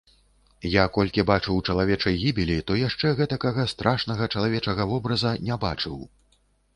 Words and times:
Я 0.75 0.83
колькі 0.93 1.25
бачыў 1.31 1.59
чалавечай 1.73 2.15
гібелі, 2.23 2.57
то 2.71 2.77
яшчэ 2.79 3.11
гэтакага 3.19 3.65
страшнага 3.73 4.29
чалавечага 4.37 4.89
вобраза 4.93 5.35
не 5.51 5.59
бачыў. 5.67 6.01